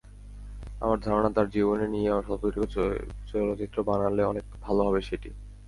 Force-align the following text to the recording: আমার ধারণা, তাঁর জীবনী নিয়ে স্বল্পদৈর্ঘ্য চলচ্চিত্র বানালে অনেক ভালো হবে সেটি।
আমার 0.81 0.97
ধারণা, 0.99 1.29
তাঁর 1.35 1.47
জীবনী 1.49 1.85
নিয়ে 1.87 2.09
স্বল্পদৈর্ঘ্য 2.17 2.65
চলচ্চিত্র 3.29 3.77
বানালে 3.89 4.21
অনেক 4.23 4.45
ভালো 4.61 4.81
হবে 4.87 5.01
সেটি। 5.09 5.29